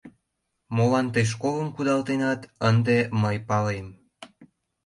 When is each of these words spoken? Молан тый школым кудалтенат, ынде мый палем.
Молан 0.75 1.07
тый 1.13 1.25
школым 1.31 1.67
кудалтенат, 1.75 2.41
ынде 2.69 2.97
мый 3.21 3.37
палем. 3.47 3.87